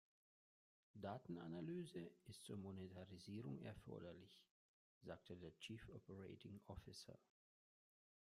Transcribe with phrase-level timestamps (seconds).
[0.95, 4.35] Datenanalyse ist zur Monetarisierung erforderlich,
[5.03, 7.19] sagte der Chief Operating Officer.